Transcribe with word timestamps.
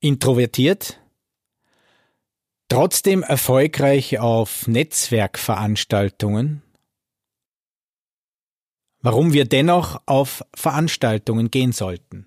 introvertiert, 0.00 1.00
trotzdem 2.68 3.22
erfolgreich 3.22 4.18
auf 4.18 4.66
Netzwerkveranstaltungen, 4.66 6.62
warum 9.00 9.32
wir 9.32 9.44
dennoch 9.44 10.02
auf 10.06 10.44
Veranstaltungen 10.54 11.50
gehen 11.50 11.72
sollten. 11.72 12.26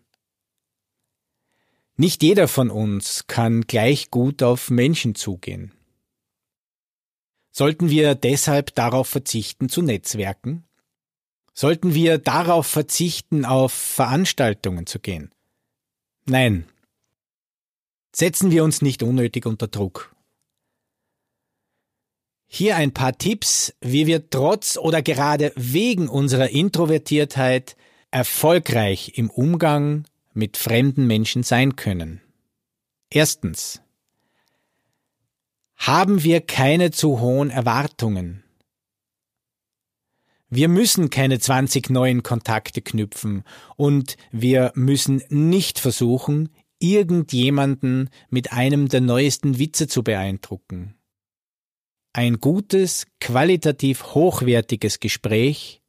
Nicht 1.95 2.23
jeder 2.23 2.47
von 2.47 2.69
uns 2.71 3.27
kann 3.27 3.61
gleich 3.61 4.09
gut 4.09 4.41
auf 4.41 4.69
Menschen 4.69 5.13
zugehen. 5.13 5.73
Sollten 7.51 7.89
wir 7.89 8.15
deshalb 8.15 8.73
darauf 8.75 9.07
verzichten 9.07 9.69
zu 9.69 9.81
Netzwerken? 9.81 10.63
Sollten 11.53 11.93
wir 11.93 12.17
darauf 12.17 12.65
verzichten, 12.65 13.45
auf 13.45 13.73
Veranstaltungen 13.73 14.87
zu 14.87 14.99
gehen? 14.99 15.31
Nein. 16.25 16.65
Setzen 18.13 18.51
wir 18.51 18.63
uns 18.63 18.81
nicht 18.81 19.03
unnötig 19.03 19.45
unter 19.45 19.67
Druck. 19.67 20.15
Hier 22.47 22.75
ein 22.75 22.93
paar 22.93 23.17
Tipps, 23.17 23.73
wie 23.79 24.07
wir 24.07 24.29
trotz 24.29 24.77
oder 24.77 25.01
gerade 25.01 25.53
wegen 25.55 26.09
unserer 26.09 26.49
Introvertiertheit 26.49 27.77
erfolgreich 28.11 29.13
im 29.15 29.29
Umgang 29.29 30.05
mit 30.33 30.57
fremden 30.57 31.07
Menschen 31.07 31.43
sein 31.43 31.77
können. 31.77 32.21
Erstens. 33.09 33.81
Haben 35.77 36.23
wir 36.23 36.41
keine 36.41 36.91
zu 36.91 37.21
hohen 37.21 37.49
Erwartungen. 37.49 38.43
Wir 40.49 40.67
müssen 40.67 41.09
keine 41.09 41.39
20 41.39 41.89
neuen 41.89 42.23
Kontakte 42.23 42.81
knüpfen 42.81 43.45
und 43.77 44.17
wir 44.31 44.73
müssen 44.75 45.23
nicht 45.29 45.79
versuchen, 45.79 46.49
irgendjemanden 46.81 48.09
mit 48.29 48.51
einem 48.51 48.87
der 48.87 49.01
neuesten 49.01 49.59
Witze 49.59 49.87
zu 49.87 50.03
beeindrucken. 50.03 50.95
Ein 52.13 52.39
gutes, 52.41 53.07
qualitativ 53.19 54.03
hochwertiges 54.15 54.99
Gespräch 54.99 55.81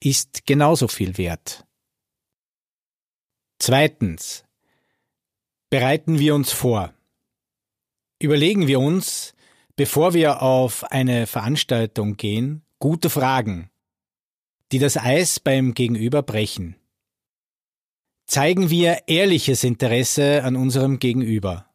ist 0.00 0.46
genauso 0.46 0.88
viel 0.88 1.18
wert. 1.18 1.66
Zweitens. 3.58 4.44
Bereiten 5.70 6.20
wir 6.20 6.34
uns 6.34 6.52
vor. 6.52 6.94
Überlegen 8.20 8.68
wir 8.68 8.78
uns, 8.78 9.34
bevor 9.74 10.14
wir 10.14 10.42
auf 10.42 10.84
eine 10.92 11.26
Veranstaltung 11.26 12.16
gehen, 12.16 12.62
gute 12.78 13.10
Fragen 13.10 13.70
die 14.74 14.80
das 14.80 14.96
Eis 14.96 15.38
beim 15.38 15.72
Gegenüber 15.72 16.22
brechen. 16.22 16.74
Zeigen 18.26 18.70
wir 18.70 19.02
ehrliches 19.06 19.64
Interesse 19.64 20.42
an 20.44 20.56
unserem 20.56 20.98
Gegenüber. 20.98 21.70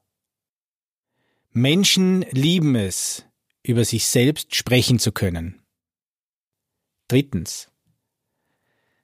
Menschen 1.51 2.23
lieben 2.31 2.75
es, 2.75 3.25
über 3.63 3.85
sich 3.85 4.05
selbst 4.05 4.55
sprechen 4.55 4.99
zu 4.99 5.11
können. 5.11 5.61
Drittens. 7.07 7.69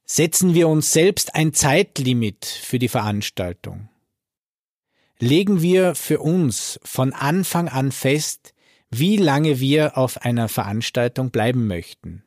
Setzen 0.05 0.53
wir 0.53 0.67
uns 0.67 0.91
selbst 0.91 1.33
ein 1.33 1.53
Zeitlimit 1.53 2.45
für 2.45 2.77
die 2.77 2.89
Veranstaltung. 2.89 3.89
Legen 5.17 5.61
wir 5.61 5.95
für 5.95 6.19
uns 6.19 6.79
von 6.83 7.13
Anfang 7.13 7.69
an 7.69 7.91
fest, 7.91 8.53
wie 8.89 9.17
lange 9.17 9.59
wir 9.59 9.97
auf 9.97 10.21
einer 10.21 10.49
Veranstaltung 10.49 11.31
bleiben 11.31 11.67
möchten. 11.67 12.24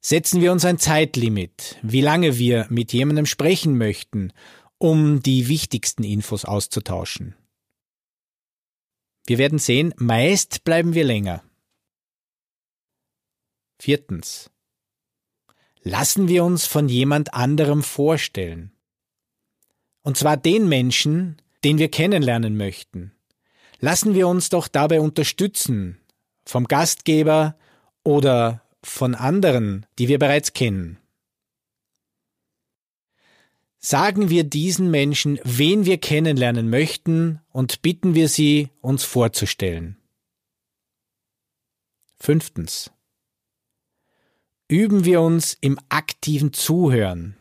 Setzen 0.00 0.40
wir 0.40 0.52
uns 0.52 0.64
ein 0.64 0.78
Zeitlimit, 0.78 1.76
wie 1.82 2.00
lange 2.00 2.38
wir 2.38 2.66
mit 2.70 2.92
jemandem 2.92 3.26
sprechen 3.26 3.76
möchten, 3.76 4.32
um 4.78 5.22
die 5.22 5.48
wichtigsten 5.48 6.04
Infos 6.04 6.44
auszutauschen. 6.44 7.34
Wir 9.26 9.38
werden 9.38 9.58
sehen, 9.58 9.92
meist 9.96 10.64
bleiben 10.64 10.94
wir 10.94 11.04
länger. 11.04 11.42
Viertens. 13.80 14.50
Lassen 15.82 16.28
wir 16.28 16.44
uns 16.44 16.66
von 16.66 16.88
jemand 16.88 17.34
anderem 17.34 17.82
vorstellen. 17.82 18.72
Und 20.02 20.16
zwar 20.16 20.36
den 20.36 20.68
Menschen, 20.68 21.42
den 21.64 21.78
wir 21.78 21.90
kennenlernen 21.90 22.56
möchten. 22.56 23.12
Lassen 23.80 24.14
wir 24.14 24.28
uns 24.28 24.48
doch 24.48 24.68
dabei 24.68 25.00
unterstützen 25.00 26.00
vom 26.44 26.64
Gastgeber 26.64 27.56
oder 28.04 28.62
von 28.82 29.14
anderen, 29.14 29.86
die 29.98 30.08
wir 30.08 30.18
bereits 30.18 30.52
kennen. 30.52 30.98
Sagen 33.78 34.28
wir 34.28 34.44
diesen 34.44 34.90
Menschen, 34.90 35.38
wen 35.44 35.84
wir 35.84 35.98
kennenlernen 35.98 36.68
möchten 36.68 37.40
und 37.50 37.82
bitten 37.82 38.14
wir 38.14 38.28
sie, 38.28 38.70
uns 38.80 39.04
vorzustellen. 39.04 39.96
Fünftens. 42.16 42.90
Üben 44.66 45.04
wir 45.04 45.20
uns 45.20 45.56
im 45.60 45.78
aktiven 45.88 46.52
Zuhören. 46.52 47.36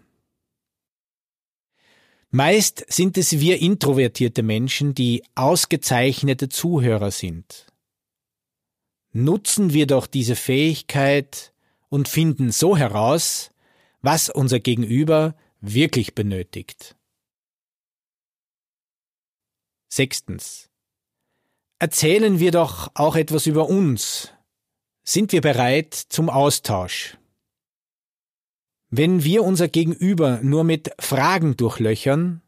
Meist 2.30 2.86
sind 2.88 3.18
es 3.18 3.40
wir 3.40 3.59
introvertierte 3.59 4.44
Menschen, 4.44 4.94
die 4.94 5.24
ausgezeichnete 5.34 6.50
Zuhörer 6.50 7.09
sind 7.09 7.66
nutzen 9.23 9.73
wir 9.73 9.88
doch 9.88 10.05
diese 10.05 10.35
Fähigkeit 10.35 11.51
und 11.89 12.07
finden 12.07 12.51
so 12.51 12.78
heraus, 12.78 13.51
was 14.01 14.29
unser 14.29 14.59
Gegenüber 14.59 15.35
wirklich 15.59 16.13
benötigt. 16.13 16.95
Sechstens. 19.89 20.69
Erzählen 21.79 22.39
wir 22.39 22.51
doch 22.51 22.91
auch 22.94 23.16
etwas 23.16 23.47
über 23.47 23.67
uns. 23.69 24.33
Sind 25.03 25.31
wir 25.31 25.41
bereit 25.41 25.94
zum 25.94 26.29
Austausch? 26.29 27.17
Wenn 28.89 29.23
wir 29.23 29.44
unser 29.44 29.67
Gegenüber 29.67 30.39
nur 30.44 30.63
mit 30.63 30.91
Fragen 31.00 31.57
durchlöchern, 31.57 32.41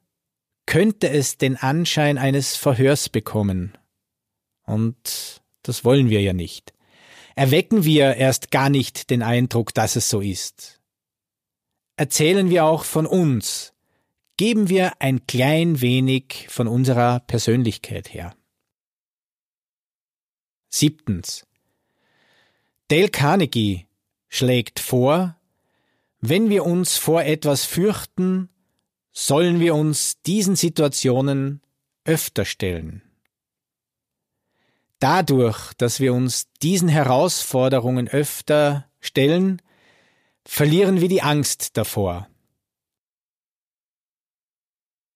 könnte 0.65 1.09
es 1.09 1.37
den 1.37 1.57
Anschein 1.57 2.17
eines 2.17 2.55
Verhörs 2.55 3.09
bekommen. 3.09 3.77
Und 4.65 5.28
das 5.69 5.85
wollen 5.85 6.09
wir 6.09 6.21
ja 6.21 6.33
nicht. 6.33 6.73
Erwecken 7.35 7.85
wir 7.85 8.15
erst 8.15 8.51
gar 8.51 8.69
nicht 8.69 9.09
den 9.11 9.21
Eindruck, 9.21 9.73
dass 9.73 9.95
es 9.95 10.09
so 10.09 10.19
ist. 10.19 10.81
Erzählen 11.95 12.49
wir 12.49 12.65
auch 12.65 12.83
von 12.83 13.05
uns. 13.05 13.73
Geben 14.35 14.67
wir 14.67 14.99
ein 14.99 15.27
klein 15.27 15.79
wenig 15.79 16.47
von 16.49 16.67
unserer 16.67 17.19
Persönlichkeit 17.19 18.13
her. 18.13 18.35
Siebtens. 20.69 21.45
Dale 22.87 23.09
Carnegie 23.09 23.85
schlägt 24.27 24.79
vor, 24.79 25.37
wenn 26.21 26.49
wir 26.49 26.65
uns 26.65 26.97
vor 26.97 27.23
etwas 27.23 27.65
fürchten, 27.65 28.49
sollen 29.11 29.59
wir 29.59 29.75
uns 29.75 30.21
diesen 30.23 30.55
Situationen 30.55 31.61
öfter 32.05 32.43
stellen. 32.43 33.03
Dadurch, 34.99 35.73
dass 35.75 35.99
wir 35.99 36.13
uns 36.13 36.51
diesen 36.61 36.89
Herausforderungen 36.89 38.07
öfter 38.09 38.89
stellen, 38.99 39.61
verlieren 40.45 40.99
wir 40.99 41.07
die 41.07 41.21
Angst 41.21 41.77
davor. 41.77 42.27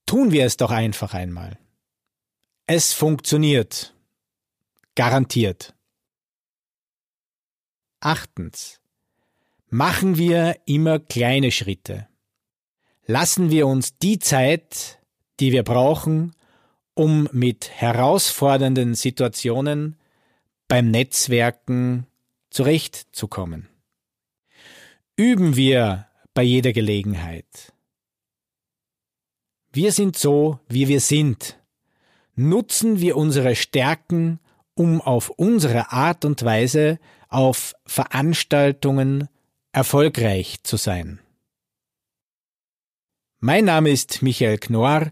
Tun 0.06 0.32
wir 0.32 0.46
es 0.46 0.58
doch 0.58 0.72
einfach 0.72 1.14
einmal. 1.14 1.58
Es 2.66 2.94
funktioniert. 2.94 3.94
Garantiert. 4.96 5.76
Achtens. 8.00 8.80
Machen 9.70 10.18
wir 10.18 10.56
immer 10.66 11.00
kleine 11.00 11.52
Schritte. 11.52 12.08
Lassen 13.06 13.50
wir 13.50 13.68
uns 13.68 13.98
die 13.98 14.20
Zeit, 14.20 15.02
die 15.40 15.52
wir 15.52 15.63
brauchen, 15.63 16.36
um 16.95 17.28
mit 17.31 17.69
herausfordernden 17.69 18.95
Situationen 18.95 19.98
beim 20.68 20.92
Netzwerken 20.92 22.07
zurechtzukommen. 22.50 23.69
Üben 25.16 25.56
wir 25.56 26.07
bei 26.34 26.44
jeder 26.44 26.74
Gelegenheit. 26.74 27.74
Wir 29.72 29.92
sind 29.92 30.18
so, 30.18 30.60
wie 30.68 30.88
wir 30.88 31.00
sind. 31.00 31.60
Nutzen 32.36 33.00
wir 33.00 33.18
unsere 33.18 33.56
Stärken, 33.56 34.40
um 34.75 35.01
auf 35.01 35.30
unsere 35.30 35.92
Art 35.92 36.25
und 36.25 36.44
Weise 36.44 37.00
auf 37.28 37.75
Veranstaltungen 37.86 39.30
erfolgreich 39.72 40.62
zu 40.63 40.78
sein. 40.78 41.19
Mein 43.40 43.66
Name 43.66 43.90
ist 43.90 44.22
Michael 44.22 44.57
Knorr, 44.57 45.12